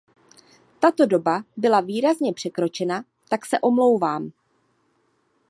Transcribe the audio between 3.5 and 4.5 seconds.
omlouvám.